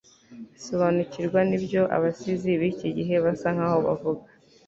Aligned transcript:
sobanukirwa 0.63 1.39
nibyo 1.49 1.81
abasizi 1.95 2.51
b'iki 2.59 2.87
gihe 2.97 3.15
basa 3.23 3.47
nkaho 3.55 3.77
bavuga 3.87 4.25